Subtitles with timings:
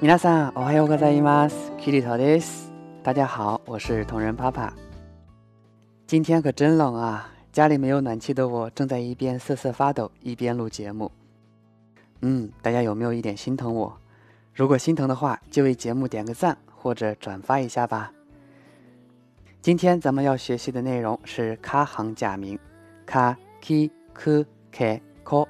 [0.00, 1.72] 皆さん、おはようございます。
[1.78, 2.70] キリトです。
[3.02, 4.74] 大家好，我是同仁爸爸。
[6.06, 7.30] 今天可真冷啊！
[7.52, 11.10] 家里没有暖气的我，正在一边瑟瑟发抖，一边录节目。
[12.20, 13.96] 嗯，大家有没有一点心疼我？
[14.52, 18.12] 如果心疼的话，就为节目点个赞或者转发一下吧。
[19.62, 22.58] 今天咱们要学习的内容是咖行假名，
[23.04, 25.48] 咖、ki、k、k、ko。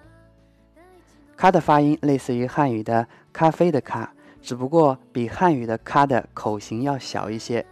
[1.37, 4.13] 咖的发音类似于汉语的咖啡的咖。
[4.42, 7.66] 只不过比汉语的“咖”的口型要小一些。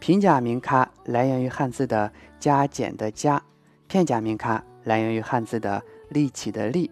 [0.00, 3.42] 平假名“咖”来源于汉字的加减的“加”，
[3.88, 6.90] 片假名“咖”来源于汉字的立起的“立”。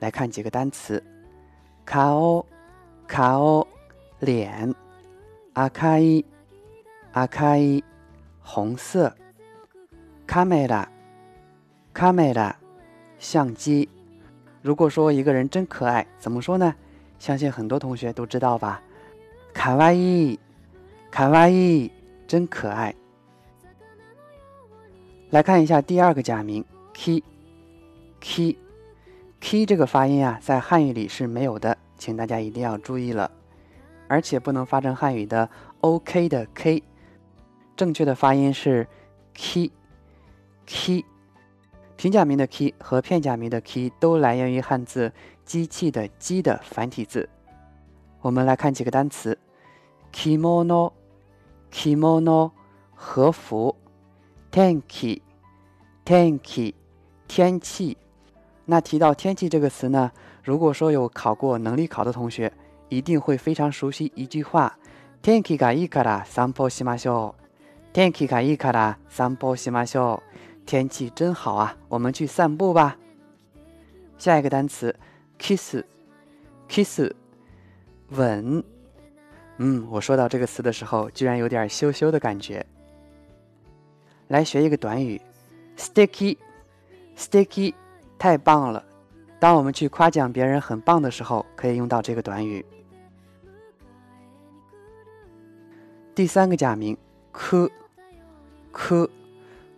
[0.00, 1.02] 来看几个单词：
[1.84, 2.44] 卡欧、
[3.06, 3.66] 卡欧，
[4.18, 4.72] 脸；
[5.52, 6.24] 阿卡伊、
[7.12, 7.84] 阿卡伊，
[8.40, 9.10] 红色；
[10.26, 10.88] 卡梅拉、
[11.92, 12.56] 卡梅拉，
[13.18, 13.88] 相机。
[14.60, 16.74] 如果说一个人真可爱，怎么说呢？
[17.18, 18.82] 相信很多同学都知道吧？
[19.52, 20.38] 卡哇伊，
[21.10, 21.90] 卡哇伊，
[22.26, 22.94] 真可爱。
[25.30, 28.56] 来看一下第二个假名 “k”，“k”，“k”
[29.66, 33.30] 这个发音啊，在汉语里是没有的，请大家一定要注意了。
[34.06, 35.48] 而且不能发成汉语的
[35.80, 36.82] “OK” 的 “k”，
[37.74, 38.86] 正确的发音是
[39.34, 41.04] “k”，“k”。
[41.96, 45.12] 平假名的 “k” 和片假名的 “k” 都来源于汉字。
[45.44, 47.28] 机器的“机”的繁体字，
[48.22, 49.38] 我们来看几个单词
[50.10, 52.50] ：kimono，kimono，
[52.94, 53.76] 和服
[54.50, 56.72] ；tenki，tenki，
[57.28, 57.98] 天气。
[58.64, 60.10] 那提到天气这个词呢，
[60.42, 62.50] 如果说有考过能力考的同学，
[62.88, 64.78] 一定会非常熟悉一句话
[65.22, 70.24] ：tenki ga i kara sanpo shimashou，tenki ga i kara sanpo shimashou，天
[70.66, 72.96] 天气真好啊，我们去散步吧。
[74.18, 74.94] 下一个单词。
[75.38, 77.10] kiss，kiss，
[78.10, 78.62] 吻。
[79.58, 82.64] 嗯，我说到这个词的时候，居然有点羞羞的感觉。
[84.28, 85.20] 来学一个短语
[85.76, 87.74] ，sticky，sticky，
[88.16, 88.84] 太棒了。
[89.38, 92.64] 当我们去夸奖别人很棒的时候，可以用到这个短语。
[96.14, 96.96] 第三个假名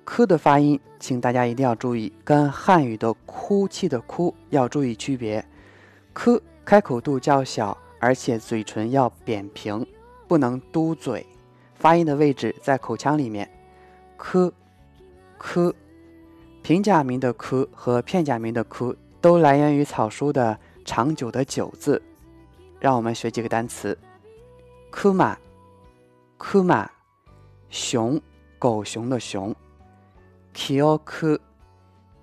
[0.07, 5.45] ，k，k，k 的发音，请大家一定要注意，跟汉语的哭泣的哭要注意区别。
[6.15, 9.87] k 开口度较小，而且嘴唇要扁平，
[10.27, 11.27] 不能嘟嘴，
[11.75, 13.51] 发音的位置在口腔里面。
[14.17, 14.51] k
[15.39, 15.75] k
[16.63, 22.01] 平假名的 k 和片假名的 k 都来源于草书的长久的久字。
[22.79, 23.97] 让我们学几个单词
[24.93, 25.37] ：kuma
[26.39, 26.87] kuma
[27.69, 28.21] 熊
[28.59, 29.55] 狗熊的熊
[30.56, 31.40] ；kyoku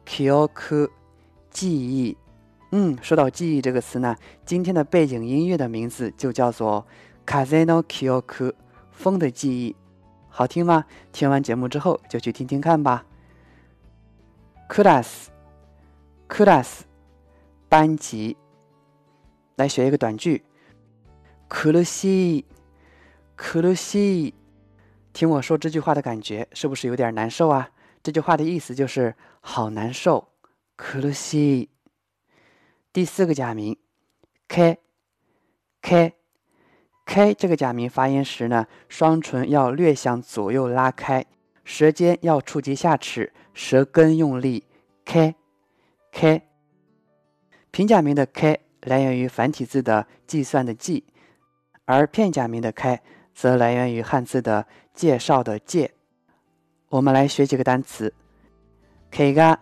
[0.06, 0.88] kyoku
[1.50, 2.16] 记忆。
[2.70, 4.14] 嗯，说到记忆这个词呢，
[4.44, 6.86] 今天的背景音乐的名字就叫做《
[7.26, 8.52] Kazeno Kyoku》，
[8.92, 9.74] 风的记忆，
[10.28, 10.84] 好听吗？
[11.10, 13.06] 听完节目之后就去听听看吧。
[14.68, 16.80] Class，class，
[17.70, 18.36] 班级，
[19.56, 20.44] 来学一个短句。
[21.48, 22.44] 苦しい，
[23.34, 24.34] 苦しい，
[25.14, 27.70] 听我说这句话的感觉是不是有点难受啊？
[28.03, 30.27] 这句话的意思就是好难受，
[30.75, 31.69] 苦しい。
[32.91, 33.77] 第四个假名
[34.49, 36.13] ，k，k，k
[37.33, 41.25] 这个假名发音时呢，双唇要略向左右拉开，
[41.63, 44.65] 舌尖要触及下齿，舌根用力。
[45.05, 46.41] k，k，
[47.71, 51.05] 平假名的 k 来源于繁体字的计算的计，
[51.85, 52.99] 而片假名的 k
[53.33, 55.93] 则来源于汉字的介绍的介。
[56.93, 58.13] 我们来学几个单词
[59.09, 59.59] ，k 嘎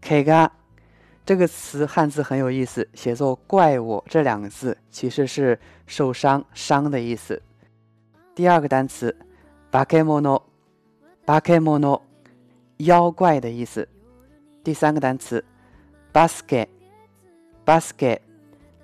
[0.00, 0.50] ，k 嘎。
[1.26, 7.42] 这个词汉字很有意思，写作“怪我”这两个字，其实是受伤、伤的意思。
[8.34, 9.14] 第二个单词
[9.70, 12.00] “bakemono”，bakemono，
[12.78, 13.86] 妖怪的意思。
[14.64, 15.44] 第三个单词
[16.14, 18.20] “basket”，basket，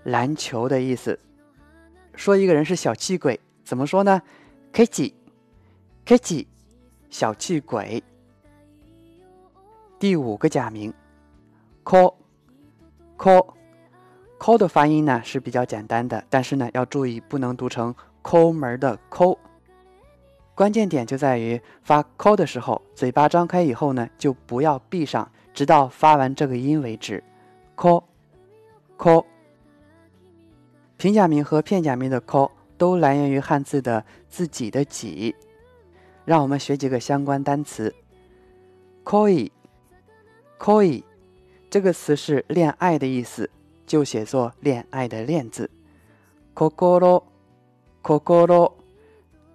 [0.02, 1.18] 篮球的意思。
[2.14, 4.20] 说一个人是小气鬼，怎么说呢
[4.70, 5.14] ？“kitty
[6.04, 6.46] kitty”
[7.10, 8.02] 小气鬼。
[9.98, 10.92] 第五个假名
[11.84, 12.14] “ko”。
[13.16, 13.54] 抠，
[14.38, 19.36] 抠的发音呢是比较简单的，但是呢要注意不能读成抠门的抠。
[20.54, 27.24] 关键点就在于发 call 的时候，嘴巴张开以后呢就不要闭上，直到发完这个音为止。
[27.76, 28.04] call
[28.96, 29.24] call。
[30.96, 35.34] 平假名和片假名的 call 都来源于汉字的自己的己。
[36.27, 37.93] 让我们学几个相关单词。
[39.03, 41.03] koi，koi。
[41.69, 43.49] 这个词是恋爱的意思，
[43.87, 45.69] 就写作恋爱的恋字
[46.55, 47.21] 心心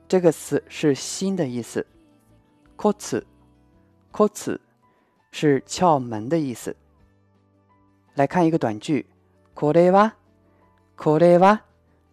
[0.09, 1.87] 这个词是心的意思。
[2.77, 3.25] コツ
[4.11, 4.59] コツ
[5.31, 6.75] 是窍门的意思。
[8.15, 9.07] 来看一个短句，
[9.55, 10.15] これは
[10.97, 11.61] これは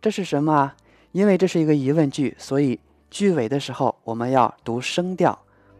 [0.02, 0.78] 这是什么啊？
[1.14, 2.80] 因为这是一个疑问句，所以
[3.10, 5.38] 句尾的时候我们要读声调。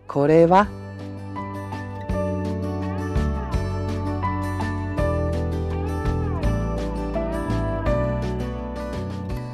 [0.08, 0.66] これは。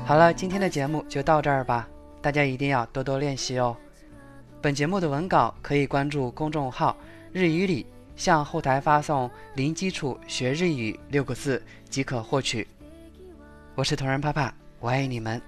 [0.06, 1.88] 好了，今天的节目就到这儿吧，
[2.22, 3.78] 大家一定要多多练习哦。
[4.62, 7.88] 本节目的文稿可以关注公众号“日语里”，
[8.18, 12.68] 向后台发送“零基础学日语”六个字即可获取。
[13.74, 15.42] 我是同仁爸爸，我爱你们。